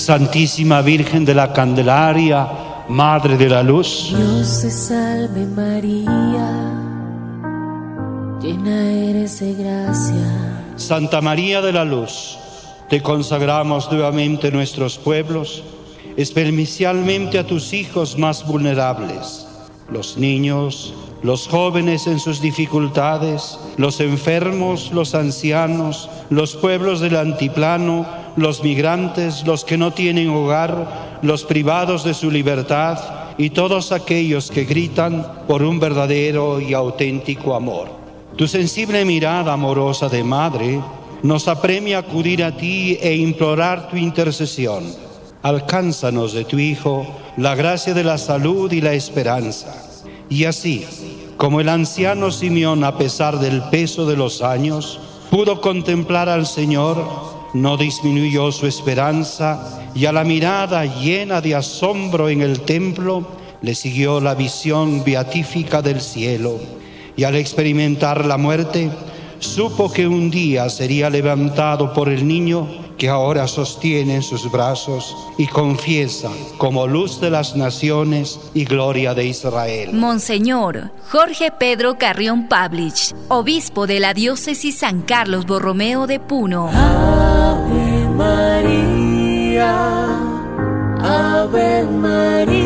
[0.00, 2.48] Santísima Virgen de la Candelaria,
[2.88, 4.12] Madre de la Luz.
[4.16, 6.72] Dios te salve María,
[8.40, 10.62] llena eres de gracia.
[10.76, 12.38] Santa María de la Luz,
[12.88, 15.62] te consagramos nuevamente nuestros pueblos,
[16.16, 19.46] especialmente a tus hijos más vulnerables,
[19.90, 28.06] los niños, los jóvenes en sus dificultades, los enfermos, los ancianos, los pueblos del antiplano,
[28.36, 32.98] los migrantes, los que no tienen hogar, los privados de su libertad
[33.38, 37.88] y todos aquellos que gritan por un verdadero y auténtico amor.
[38.36, 40.80] Tu sensible mirada amorosa de madre
[41.22, 44.84] nos apremia a acudir a ti e implorar tu intercesión.
[45.42, 49.74] Alcánzanos de tu Hijo la gracia de la salud y la esperanza.
[50.28, 50.84] Y así,
[51.36, 55.00] como el anciano Simeón, a pesar del peso de los años,
[55.30, 57.02] pudo contemplar al Señor,
[57.54, 63.26] no disminuyó su esperanza y a la mirada llena de asombro en el templo
[63.62, 66.58] le siguió la visión beatífica del cielo.
[67.16, 68.90] Y al experimentar la muerte
[69.40, 72.66] supo que un día sería levantado por el niño
[73.00, 79.14] que ahora sostiene en sus brazos y confiesa como luz de las naciones y gloria
[79.14, 79.94] de Israel.
[79.94, 86.68] Monseñor Jorge Pedro Carrión Pablich, obispo de la diócesis San Carlos Borromeo de Puno.
[86.68, 89.70] Ave María,
[91.00, 92.59] Ave María.